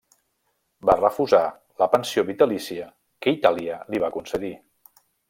[0.89, 1.41] Va refusar
[1.83, 2.87] la pensió vitalícia
[3.27, 4.53] que Itàlia li va concedir.